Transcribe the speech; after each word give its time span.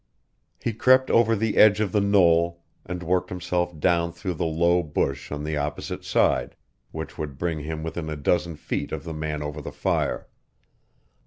He 0.59 0.73
crept 0.73 1.11
over 1.11 1.35
the 1.35 1.57
edge 1.57 1.79
of 1.79 1.91
the 1.91 2.01
knoll 2.01 2.63
and 2.87 3.03
worked 3.03 3.29
himself 3.29 3.79
down 3.79 4.11
through 4.11 4.33
the 4.33 4.45
low 4.47 4.81
bush 4.81 5.31
on 5.31 5.43
the 5.43 5.57
opposite 5.57 6.03
side, 6.03 6.55
which 6.91 7.19
would 7.19 7.37
bring 7.37 7.59
him 7.59 7.83
within 7.83 8.09
a 8.09 8.15
dozen 8.17 8.55
feet 8.55 8.91
of 8.91 9.03
the 9.03 9.13
man 9.13 9.43
over 9.43 9.61
the 9.61 9.71
fire. 9.71 10.27